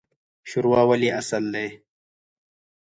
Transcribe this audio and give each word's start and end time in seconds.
شورا 0.49 0.81
ولې 0.89 1.09
اصل 1.19 1.43
دی؟ 1.53 1.67